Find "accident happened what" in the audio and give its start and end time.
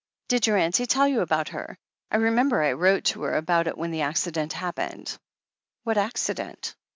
4.01-5.99